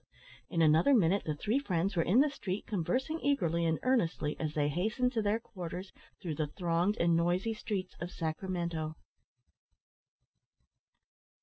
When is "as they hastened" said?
4.39-5.13